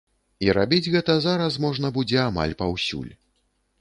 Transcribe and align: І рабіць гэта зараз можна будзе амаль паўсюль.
І 0.45 0.55
рабіць 0.57 0.91
гэта 0.95 1.17
зараз 1.27 1.59
можна 1.67 1.93
будзе 1.99 2.19
амаль 2.25 2.57
паўсюль. 2.63 3.11